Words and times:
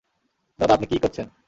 দাদা, 0.59 0.73
আপনি 0.73 0.87
কী 0.87 0.97
করছেন? 0.97 1.27